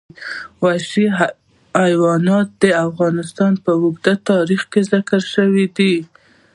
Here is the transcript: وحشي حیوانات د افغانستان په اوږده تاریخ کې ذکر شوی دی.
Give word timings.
وحشي 0.63 1.05
حیوانات 1.81 2.47
د 2.63 2.65
افغانستان 2.87 3.53
په 3.63 3.71
اوږده 3.81 4.13
تاریخ 4.29 4.61
کې 4.71 4.81
ذکر 4.91 5.21
شوی 5.33 5.65
دی. 5.77 5.95